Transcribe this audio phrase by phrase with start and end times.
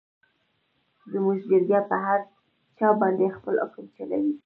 [1.11, 2.19] زموږ چرګه په هر
[2.77, 4.33] چا باندې خپل حکم چلوي.